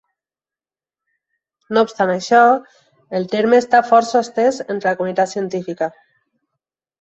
[1.77, 2.39] No obstant això,
[3.19, 5.93] el terme està força estès entre la comunitat científica.